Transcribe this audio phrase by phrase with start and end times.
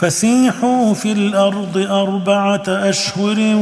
[0.00, 3.56] فسيحوا في الأرض أربعة أشهر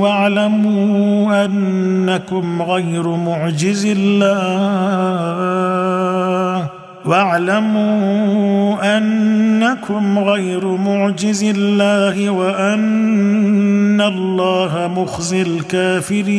[0.00, 4.28] واعلموا أنكم غير معجز الله.
[7.04, 16.38] واعلموا أنكم غير معجز الله وأن الله مخزي الكافرين.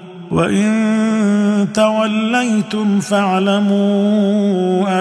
[0.31, 4.21] وإن توليتم فاعلموا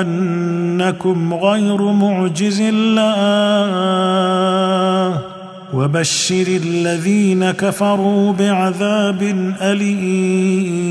[0.01, 3.61] أنكم غير معجز الله
[5.75, 9.23] وبشر الذين كفروا بعذاب
[9.61, 10.91] أليم.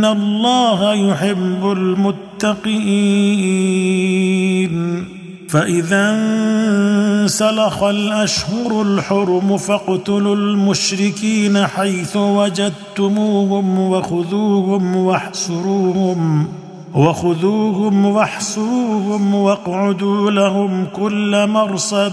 [0.00, 2.64] ان الله يحب المتقين
[5.48, 16.48] فاذا انسلخ الأشهر الحرم فاقتلوا المشركين حيث وجدتموهم وخذوهم واحسروهم
[16.94, 22.12] وخذوهم واحسروهم واقعدوا لهم كل مرصد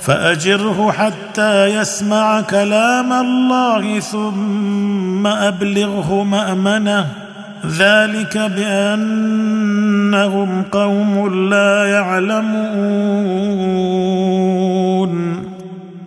[0.00, 7.06] فأجره حتى يسمع كلام الله ثم أبلغه مأمنة.
[7.66, 9.52] ذلك بأنهم
[10.72, 12.80] قوم لا يعلمون.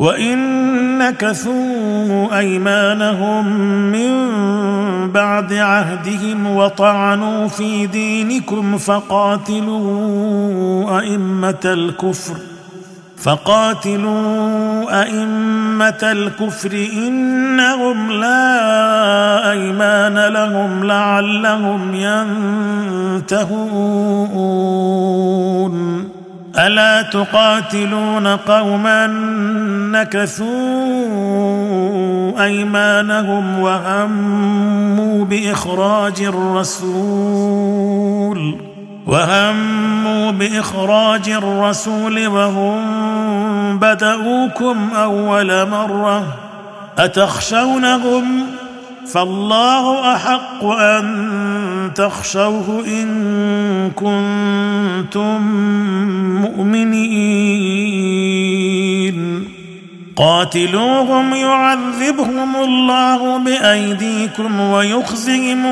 [0.00, 3.46] وان نكثوا ايمانهم
[3.92, 4.12] من
[5.12, 9.78] بعد عهدهم وطعنوا في دينكم فقاتلوا
[10.98, 12.34] ائمه الكفر
[13.16, 21.94] فقاتلوا ائمه الكفر انهم لا ايمان لهم لعلهم
[23.20, 23.70] ينتهون
[26.66, 29.06] ألا تقاتلون قوما
[29.92, 30.50] نكثوا
[32.44, 37.50] أيمانهم وهموا بإخراج الرسول
[39.06, 46.26] وهموا بإخراج الرسول وهم بدأوكم أول مرة
[46.98, 48.46] أتخشونهم
[49.12, 55.40] فالله أحق أن تخشوه إن كنتم
[56.40, 57.90] مؤمنين.
[60.16, 65.66] قاتلوهم يعذبهم الله بأيديكم ويخزهم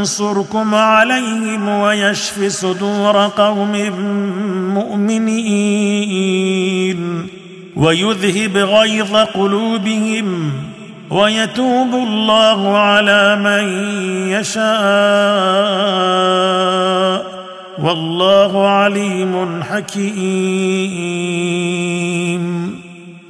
[0.00, 3.72] وينصركم عليهم ويشف صدور قوم
[4.74, 6.16] مؤمنين.
[7.76, 10.52] ويذهب غيظ قلوبهم
[11.10, 13.68] ويتوب الله على من
[14.28, 14.66] يشاء.
[17.78, 20.86] والله عليم حكيم.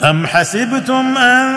[0.05, 1.55] أم حسبتم أن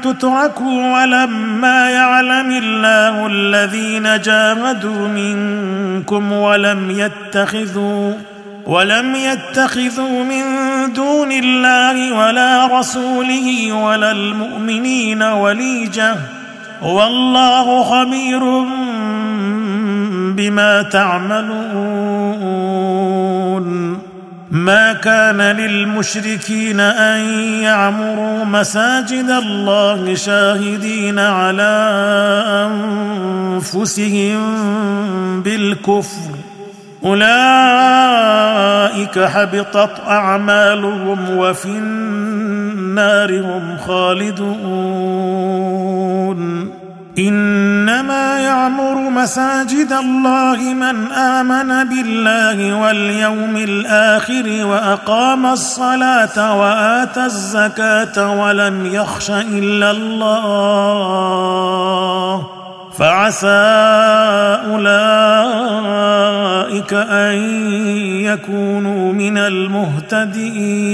[0.00, 8.14] تتركوا ولما يعلم الله الذين جاهدوا منكم ولم يتخذوا
[8.66, 10.42] ولم يتخذوا من
[10.92, 16.16] دون الله ولا رسوله ولا المؤمنين وليجة.
[16.82, 18.40] والله خبير
[20.36, 22.42] بما تعملون.
[24.50, 27.20] ما كان للمشركين أن
[27.62, 31.88] يعمروا مساجد الله شاهدين على
[33.56, 34.40] أنفسهم
[35.42, 36.41] بالكفر.
[37.04, 37.22] أولئك
[39.18, 45.22] حبطت أعمالهم وفي النار هم خالدون.
[47.18, 59.30] إنما يعمر مساجد الله من آمن بالله واليوم الآخر وأقام الصلاة وآتى الزكاة ولم يخش
[59.30, 61.22] إلا الله.
[62.98, 63.48] فعسى
[64.70, 64.92] أولئك
[66.92, 67.36] أن
[68.24, 70.92] يكونوا من المهتدين.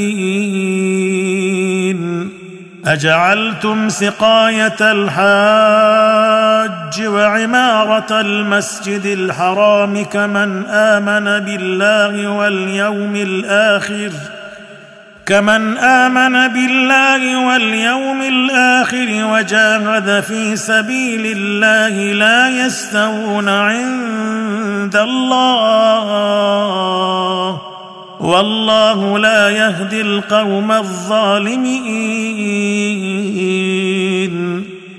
[2.86, 5.88] أجعلتم سقاية الحاج
[7.06, 14.10] وعمارة المسجد الحرام كمن آمن بالله واليوم الآخر
[15.28, 25.98] كمن امن بالله واليوم الآخر وجاهد في سبيل الله لا يستوون عند الله
[28.20, 31.98] والله لا يهدي القوم الظالمين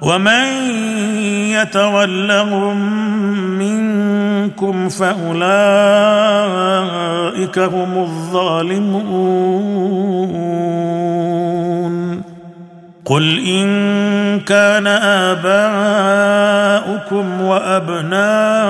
[0.00, 0.46] ومن
[1.52, 2.76] يتولهم
[3.58, 5.38] منكم فأولئك
[7.58, 9.50] هم الظالمون.
[13.04, 14.86] قل إن كان
[15.36, 16.60] آباؤكم
[17.40, 18.60] وأبناؤكم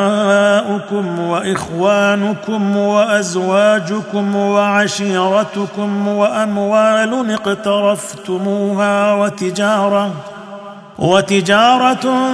[1.21, 10.13] وإخوانكم وأزواجكم وعشيرتكم وأموال اقترفتموها وتجارة
[11.01, 12.31] وتجارة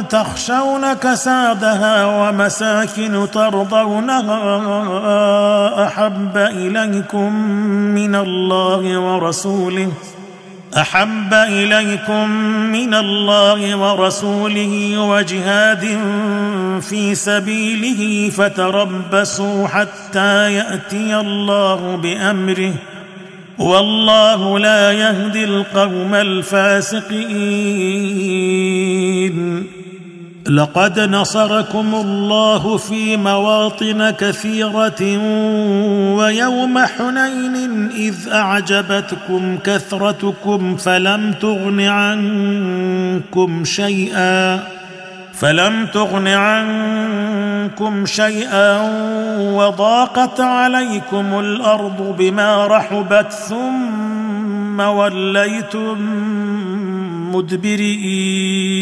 [0.00, 4.36] تخشون كسادها ومساكن ترضونها
[5.86, 7.32] أحب إليكم
[7.94, 9.88] من الله ورسوله
[10.76, 12.30] أحب إليكم
[12.72, 15.98] من الله ورسوله وجهاد
[16.80, 22.74] في سبيله فتربصوا حتى يأتي الله بأمره
[23.58, 27.10] والله لا يهدي القوم الفاسقين.
[30.50, 35.02] لقد نصركم الله في مواطن كثيرة
[36.16, 44.79] ويوم حنين إذ أعجبتكم كثرتكم فلم تغن عنكم شيئا.
[45.40, 48.80] فلم تغن عنكم شيئا
[49.38, 55.98] وضاقت عليكم الأرض بما رحبت ثم وليتم
[57.32, 58.80] مدبرين.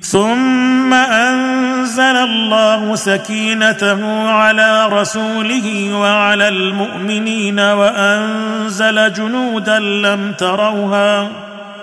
[0.00, 11.47] ثم أنزل الله سكينته على رسوله وعلى المؤمنين وأنزل جنودا لم تروها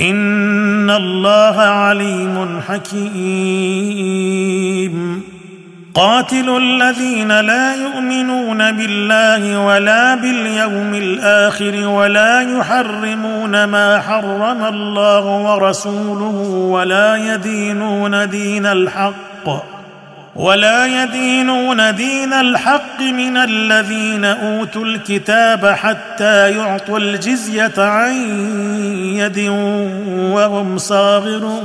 [0.00, 3.38] ان الله عليم حكيم.
[5.94, 16.40] قاتلوا الذين لا يؤمنون بالله ولا باليوم الآخر ولا يحرمون ما حرم الله ورسوله
[16.70, 19.77] ولا يدينون دين الحق.
[20.38, 28.12] ولا يدينون دين الحق من الذين أوتوا الكتاب حتى يعطوا الجزية عن
[29.16, 29.38] يد
[30.34, 31.58] وهم صاغرون.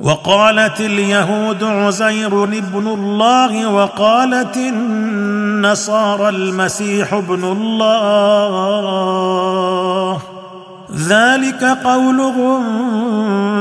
[0.00, 8.58] وقالت اليهود عزير ابن الله وقالت النصارى المسيح ابن الله.
[11.08, 12.62] ذلك قولهم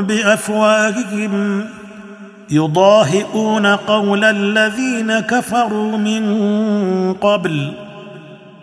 [0.01, 1.65] بأفواههم.
[2.49, 6.23] يضاهئون قول الذين كفروا من
[7.13, 7.71] قبل.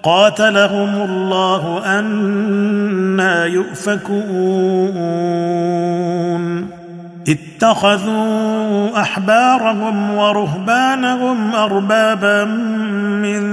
[0.02, 4.94] قاتلهم الله أنا يؤفكون.
[7.28, 12.44] اتخذوا أحبارهم ورهبانهم أربابا
[13.24, 13.44] من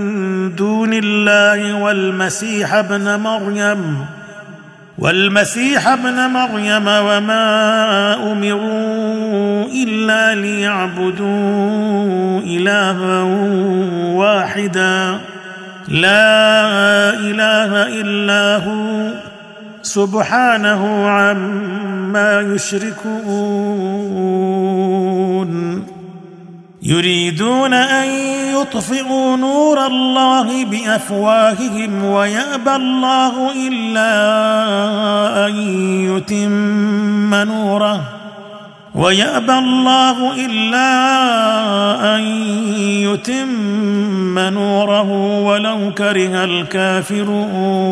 [0.56, 4.06] دون الله والمسيح ابن مريم.
[4.98, 13.24] والمسيح ابن مريم وما أمروا إلا ليعبدوا إلها
[14.14, 15.18] واحدا.
[15.88, 19.12] لا إله إلا هو.
[19.82, 23.12] سبحانه عما يشركون.
[26.84, 28.10] يريدون أن
[28.56, 34.12] يطفئوا نور الله بأفواههم ويأبى الله إلا
[35.48, 35.56] أن
[36.10, 38.02] يتم نوره
[38.96, 40.86] ويأبى الله إلا
[42.16, 42.22] أن
[43.02, 45.12] يتم نوره
[45.42, 47.92] ولو كره الكافرون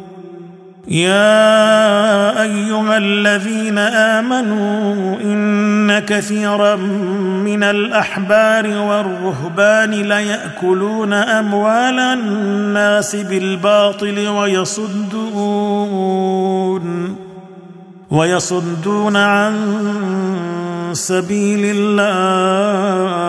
[0.91, 15.55] يا أيها الذين آمنوا إن كثيرا من الأحبار والرهبان ليأكلون أموال الناس بالباطل ويصدون
[18.11, 19.53] ويصدون عن
[20.93, 23.21] سبيل الله.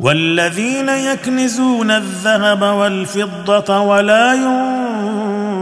[0.00, 4.32] والذين يكنزون الذهب والفضة ولا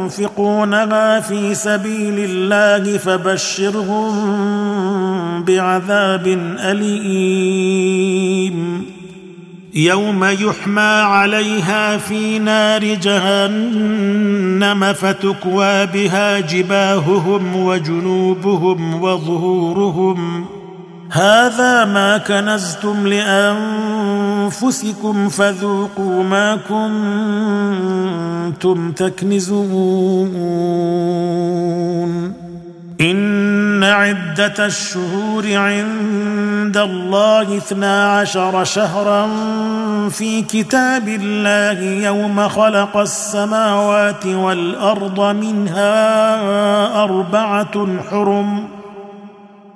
[0.03, 4.13] ينفقونها في سبيل الله فبشرهم
[5.45, 6.27] بعذاب
[6.59, 8.13] أليم.
[9.75, 20.47] يوم يحمى عليها في نار جهنم فتكوى بها جباههم وجنوبهم وظهورهم.
[21.11, 24.22] هذا ما كنزتم لأنفسكم
[25.29, 26.57] فذوقوا ما
[28.57, 30.33] كنتم تكنزون.
[33.01, 39.29] إن عدة الشهور عند الله اثنا عشر شهرا
[40.09, 45.95] في كتاب الله يوم خلق السماوات والأرض منها
[47.05, 48.82] أربعة حرم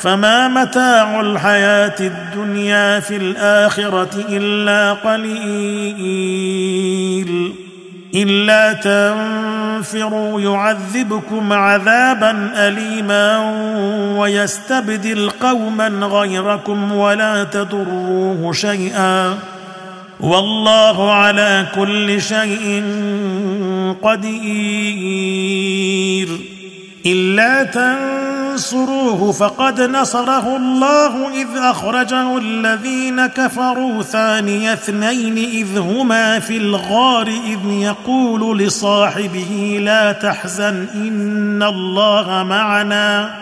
[0.00, 6.30] فما متاع الحياة الدنيا في الآخرة إلا قليل.
[8.14, 13.38] إلا تنفروا يعذبكم عذابا اليما
[14.18, 19.38] ويستبدل قوما غيركم ولا تضروه شيئا.
[20.20, 22.84] والله على كل شيء
[24.02, 25.40] قدير.
[27.06, 37.26] إلا تنصروه فقد نصره الله إذ أخرجه الذين كفروا ثاني اثنين إذ هما في الغار
[37.26, 43.34] إذ يقول لصاحبه لا تحزن إن الله معنا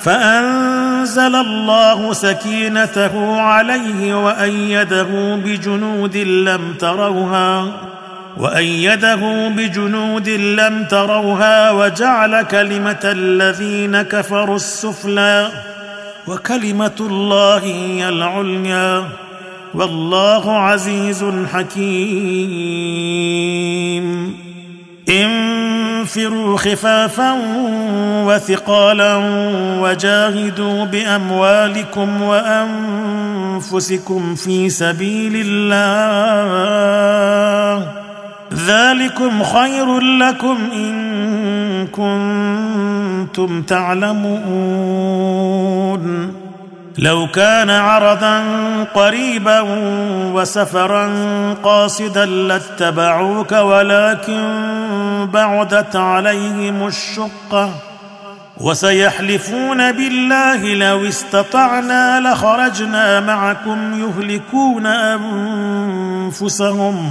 [0.00, 7.72] فأنزل الله سكينته عليه وأيده بجنود لم تروها
[8.38, 15.48] وأيده بجنود لم تروها وجعل كلمة الذين كفروا السفلى
[16.26, 19.04] وكلمة الله هي العليا
[19.74, 22.86] والله عزيز حكيم.
[25.08, 27.38] انفروا خفافا
[28.26, 29.16] وثقالا
[29.80, 32.74] وجاهدوا بأموالكم وأنفسكم
[34.34, 36.56] في سبيل الله.
[38.54, 45.16] ذلكم خير لكم إن كنتم تعلمون.
[46.98, 48.42] لو كان عرضا
[48.94, 49.60] قريبا
[50.32, 51.10] وسفرا
[51.62, 54.42] قاصدا لاتبعوك ولكن
[55.32, 57.70] بعدت عليهم الشقة.
[58.60, 64.86] وسيحلفون بالله لو استطعنا لخرجنا معكم يهلكون
[66.26, 67.10] أنفسهم.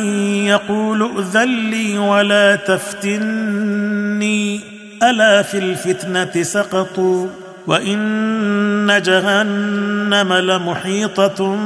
[0.45, 4.60] يقول ائذن لي ولا تفتني.
[5.04, 7.28] ألا في الفتنة سقطوا
[7.67, 11.58] وإن جهنم لمحيطة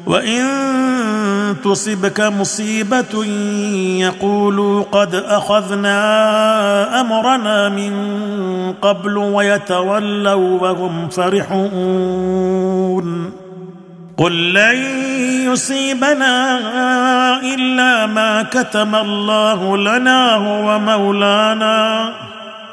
[0.06, 3.24] وان تصبك مصيبه
[4.00, 6.00] يقولوا قد اخذنا
[7.00, 7.92] امرنا من
[8.82, 12.66] قبل ويتولوا وهم فرحون
[14.16, 14.76] قل لن
[15.52, 16.58] يصيبنا
[17.54, 22.12] الا ما كتم الله لنا هو مولانا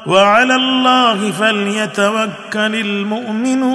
[0.06, 3.74] وعلى الله فليتوكل المؤمنون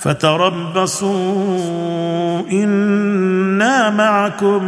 [0.00, 1.60] فتربصوا
[2.52, 4.62] إنا معكم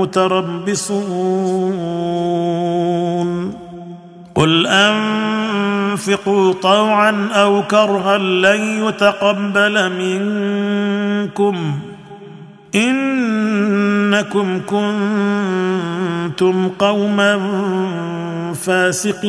[0.00, 1.68] متربصون.
[4.34, 11.78] قل أنفقوا طوعا أو كرها لن يتقبل منكم.
[12.74, 17.40] إنكم كنتم قوما
[18.54, 19.28] فاسقين.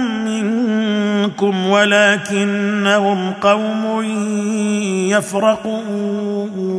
[0.31, 4.03] منكم ولكنهم قوم
[5.09, 6.71] يفرقون.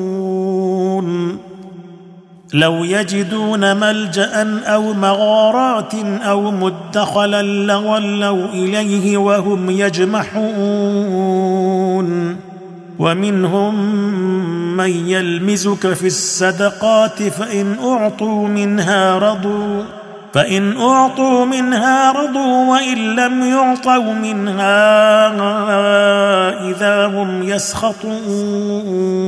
[2.54, 11.32] لو يجدون ملجأ أو مغارات أو مدخلا لولوا إليه وهم يجمحون.
[12.98, 13.96] ومنهم
[14.76, 20.01] من يلمزك في الصدقات فإن أعطوا منها رضوا.
[20.34, 24.78] فإن أعطوا منها رضوا وإن لم يعطوا منها
[26.70, 29.22] إذا هم يسخطون.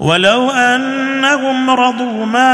[0.00, 2.46] ولو أنهم رضوا ما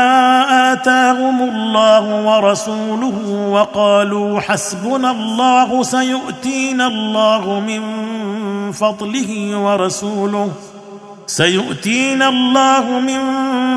[0.73, 7.83] آتاهم الله ورسوله وقالوا حسبنا الله سيؤتينا الله من
[8.73, 10.51] فضله ورسوله
[11.31, 13.21] سيؤتينا الله من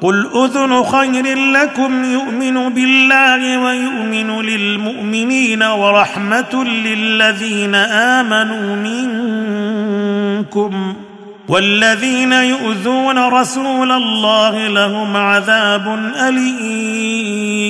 [0.01, 8.75] قل اذن خير لكم يؤمن بالله ويؤمن للمؤمنين ورحمه للذين امنوا
[10.45, 10.95] منكم
[11.47, 17.69] والذين يؤذون رسول الله لهم عذاب اليم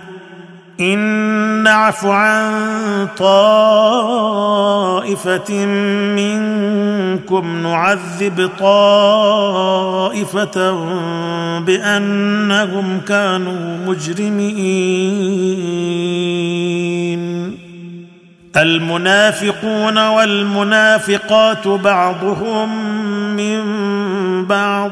[0.81, 0.99] إن
[1.63, 3.95] نعف عن طائفة
[6.15, 9.51] منكم نعذب طائفة
[11.59, 15.21] بأنهم كانوا مجرمين.
[18.57, 22.85] المنافقون والمنافقات بعضهم
[23.35, 23.61] من
[24.45, 24.91] بعض.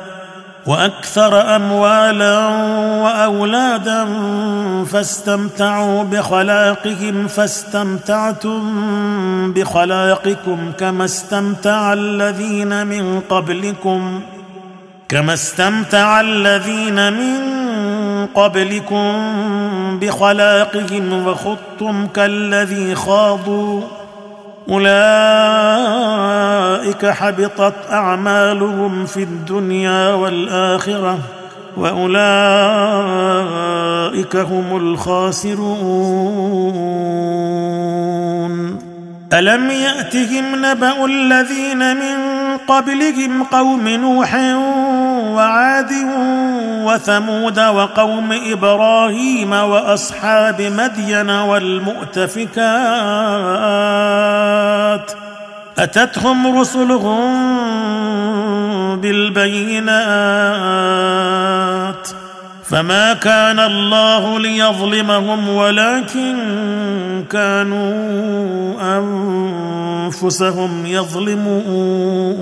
[0.65, 2.37] وأكثر أموالا
[3.03, 4.05] وأولادا
[4.85, 8.61] فاستمتعوا بخلاقهم فاستمتعتم
[9.53, 14.21] بخلاقكم كما استمتع الذين من قبلكم
[15.09, 17.61] كما استمتع الذين من
[18.35, 19.13] قبلكم
[20.01, 23.81] بخلاقهم وخضتم كالذي خاضوا
[24.71, 24.91] أولئك
[27.05, 31.19] حبطت أعمالهم في الدنيا والآخرة
[31.77, 32.15] وأولئك
[34.35, 35.61] هم الخاسرون.
[39.33, 42.17] ألم يأتهم نبأ الذين من
[42.67, 44.35] قبلهم قوم نوح
[45.21, 45.91] وعاد
[46.85, 52.61] وثمود وقوم إبراهيم وأصحاب مدين والمؤتفكات
[55.77, 57.51] أتتهم رسلهم
[59.01, 60.01] بالبينات
[62.63, 66.37] فما كان الله ليظلمهم ولكن
[67.31, 67.91] كانوا
[70.07, 72.41] أنفسهم يظلمون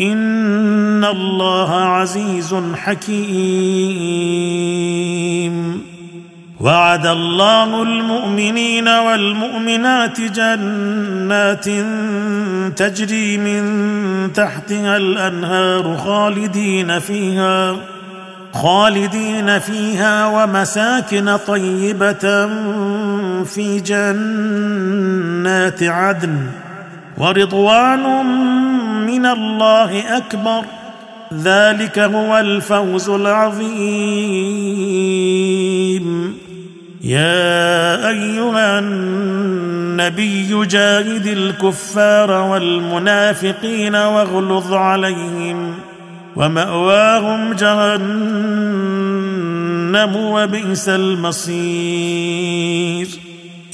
[0.00, 4.28] ان الله عزيز حكيم.
[6.60, 11.64] وعد الله المؤمنين والمؤمنات جنات
[12.78, 17.76] تجري من تحتها الانهار خالدين فيها
[18.52, 22.46] خالدين فيها ومساكن طيبه
[23.44, 26.67] في جنات عدن.
[27.18, 28.26] ورضوان
[29.06, 30.62] من الله أكبر.
[31.34, 33.68] ذلك هو الفوز العظيم.
[37.02, 45.74] يا أيها النبي جاهد الكفار والمنافقين واغلظ عليهم
[46.36, 48.56] ومأواهم جهنم
[50.16, 51.68] وبئس المصير.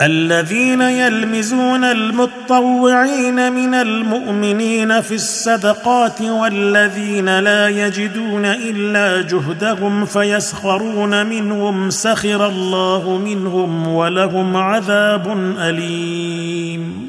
[0.00, 12.46] الذين يلمزون المطوعين من المؤمنين في الصدقات والذين لا يجدون إلا جهدهم فيسخرون منهم سخر
[12.46, 17.06] الله منهم ولهم عذاب أليم.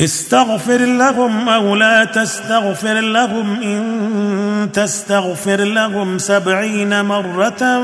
[0.00, 7.82] استغفر لهم أو لا تستغفر لهم إن تستغفر لهم سبعين مرة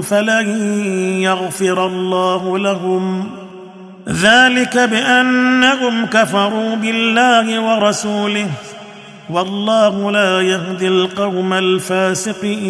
[0.00, 0.48] فلن
[1.22, 3.30] يغفر الله لهم.
[4.08, 8.46] ذلك بأنهم كفروا بالله ورسوله.
[9.30, 12.60] والله لا يهدي القوم الفاسقين.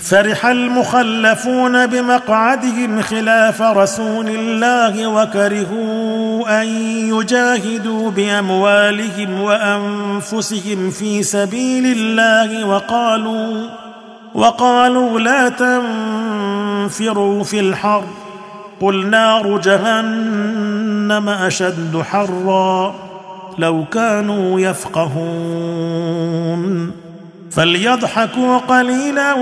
[0.00, 6.66] فرح المخلفون بمقعدهم خلاف رسول الله وكرهوا أن
[7.14, 13.83] يجاهدوا بأموالهم وأنفسهم في سبيل الله وقالوا
[14.34, 18.04] وقالوا لا تنفروا في الحر.
[18.80, 22.94] قل نار جهنم أشد حرا
[23.58, 26.14] لو كانوا يفقهون.
[27.50, 29.34] فليضحكوا قليلا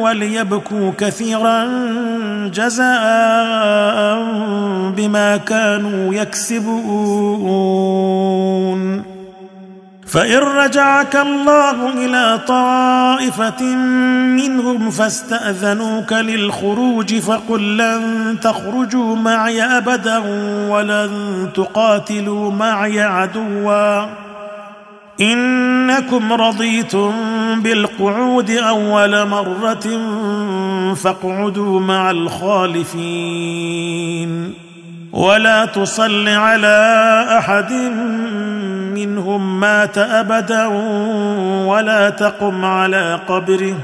[0.00, 1.64] وليبكوا كثيرا
[2.54, 4.18] جزاء
[4.96, 7.56] بما كانوا يكسبون.
[10.06, 13.62] فإن رجعك الله إلى طائفة
[14.36, 20.18] منهم فاستأذنوك للخروج فقل لن تخرجوا معي أبدا
[20.68, 21.10] ولن
[21.54, 24.06] تقاتلوا معي عدوا.
[25.20, 27.12] إنكم رضيتم
[27.62, 30.00] بالقعود أول مرة
[30.94, 33.06] فاقعدوا مع الخالفين.
[35.12, 37.72] ولا تصل على أحد
[38.96, 40.66] منهم مات أبدا
[41.66, 43.74] ولا تقم على قبره.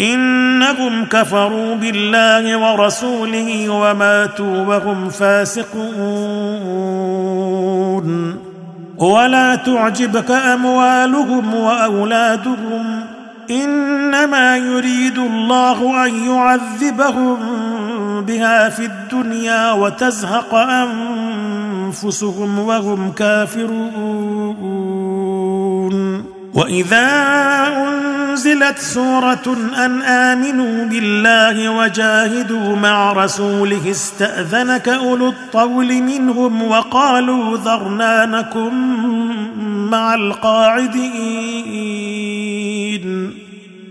[0.00, 5.78] إنهم كفروا بالله ورسوله وماتوا وهم فاسقون.
[8.98, 13.00] ولا تعجبك أموالهم وأولادهم.
[13.50, 17.36] إنما يريد الله أن يعذبهم
[18.24, 21.47] بها في الدنيا وتزهق انفسهم
[22.58, 24.88] وهم كافرون.
[26.54, 27.08] وإذا
[27.68, 38.72] أنزلت سورة أن آمنوا بالله وجاهدوا مع رسوله استأذنك أولو الطول منهم وقالوا ذرنا نكن
[39.90, 41.38] مع القاعدين.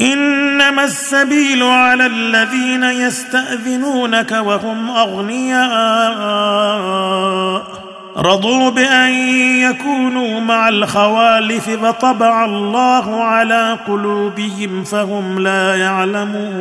[0.00, 5.74] إنما السبيل على الذين يستأذنونك وهم أغنياء.
[8.16, 9.12] رضوا بأن
[9.60, 16.54] يكونوا مع الخوالف فطبع الله على قلوبهم فهم لا يعلمون.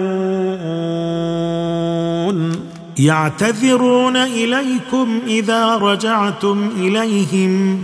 [2.99, 7.83] يعتذرون إليكم إذا رجعتم إليهم.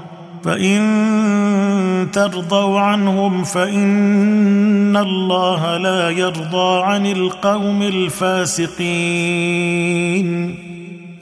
[0.43, 8.71] فإن ترضوا عنهم فإن الله لا يرضى عن القوم الفاسقين.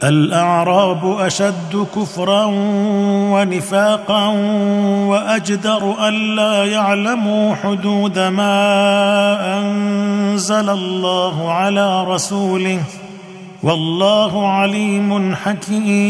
[0.04, 2.46] الأعراب أشد كفرا
[3.32, 4.28] ونفاقا
[5.08, 12.80] وأجدر الا يعلموا حدود ما أنزل الله على رسوله.
[13.64, 16.10] والله عليم حكيم.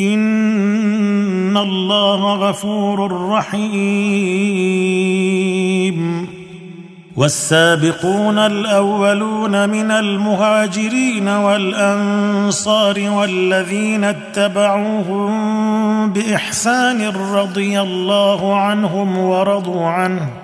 [0.00, 4.94] ان الله غفور رحيم.
[7.16, 15.30] والسابقون الاولون من المهاجرين والانصار والذين اتبعوهم
[16.12, 20.43] باحسان رضي الله عنهم ورضوا عنه.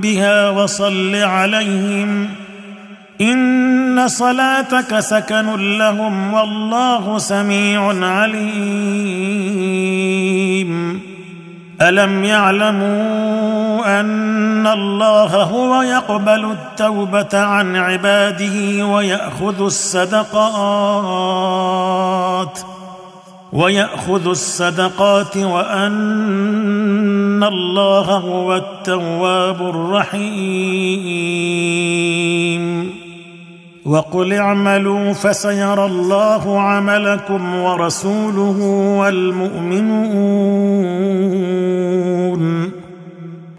[0.00, 2.28] بها وصل عليهم
[3.20, 9.76] إن صلاتك سكن لهم والله سميع عليم.
[11.82, 20.36] ألم يعلموا أن الله هو يقبل التوبة عن عباده ويأخذ الصدقات؟
[23.56, 30.26] ويأخذ الصدقات وأن الله هو التواب الرحيم.
[33.84, 38.58] وقل اعملوا فسيرى الله عملكم ورسوله
[39.00, 40.06] والمؤمنون.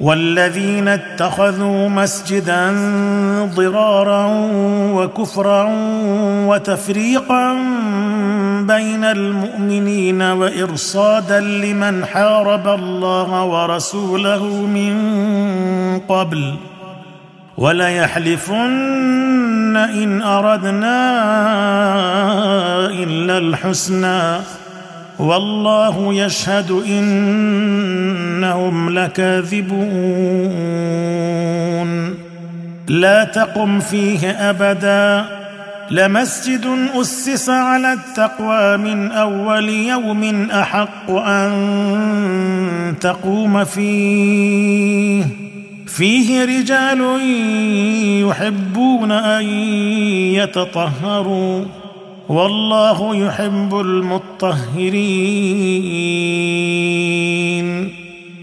[0.00, 2.70] والذين اتخذوا مسجدا
[3.54, 4.26] ضرارا
[4.92, 5.68] وكفرا
[6.46, 7.52] وتفريقا
[8.62, 14.96] بين المؤمنين وإرصادا لمن حارب الله ورسوله من
[16.08, 16.54] قبل
[17.58, 18.96] وليحلفن
[19.76, 20.98] إن أردنا
[22.86, 24.38] إلا الحسنى
[25.18, 28.10] والله يشهد إنهم
[28.90, 29.76] لكاذبون.
[32.88, 35.24] لا تقم فيه أبدا.
[35.90, 45.24] لمسجد أسس على التقوى من أول يوم أحق أن تقوم فيه.
[45.86, 47.00] فيه رجال
[48.28, 49.44] يحبون أن
[50.34, 51.64] يتطهروا.
[52.28, 55.26] والله يحب المطهرين.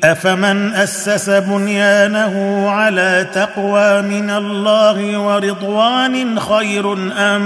[0.03, 7.41] أفمن أسس بنيانه على تقوى من الله ورضوان خير أم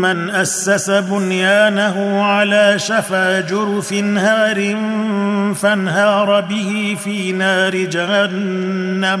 [0.00, 4.76] من أسس بنيانه على شفا جرف هار
[5.54, 9.20] فانهار به في نار جهنم؟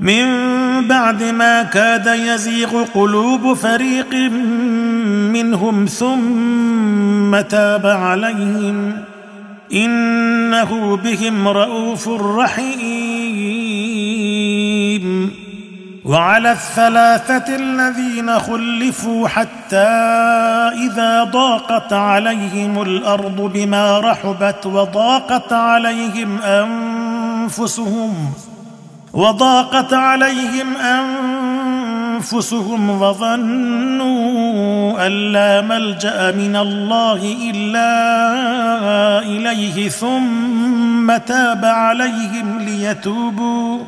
[0.00, 0.26] من
[0.88, 4.14] بعد ما كاد يزيغ قلوب فريق
[5.32, 8.92] منهم ثم تاب عليهم
[9.72, 13.60] إنه بهم رءوف رحيم.
[16.04, 19.76] وعلى الثلاثة الذين خلفوا حتى
[20.86, 28.32] إذا ضاقت عليهم الأرض بما رحبت وضاقت عليهم أنفسهم
[29.12, 30.76] وضاقت عليهم
[32.16, 34.10] أنفسهم وظنوا
[35.06, 37.92] أن لا ملجأ من الله إلا
[39.22, 43.78] إليه ثم تاب عليهم ليتوبوا.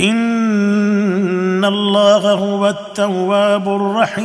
[0.00, 4.24] إن الله هو التواب الرحيم.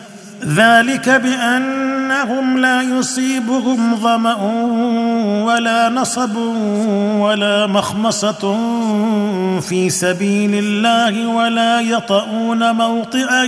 [0.45, 4.35] ذلك بأنهم لا يصيبهم ظمأ
[5.45, 6.35] ولا نصب
[7.17, 8.57] ولا مخمصة
[9.61, 13.43] في سبيل الله ولا يطؤون موطئا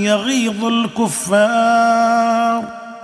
[0.00, 2.04] يغيظ الكفار.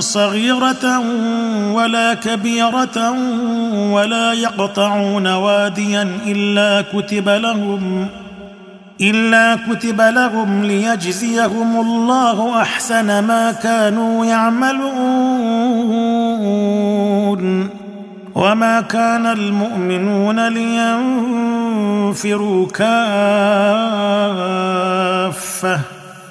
[0.00, 0.98] صغيرة
[1.72, 3.10] ولا كبيرة
[3.92, 8.06] ولا يقطعون واديا إلا كتب لهم
[9.00, 14.90] إلا كتب لهم ليجزيهم الله أحسن ما كانوا يعملون.
[18.34, 20.48] وما كان المؤمنون
[22.08, 22.80] لينفروا كافة.